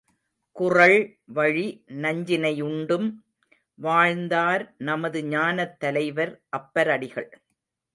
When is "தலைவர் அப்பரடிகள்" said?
5.79-7.31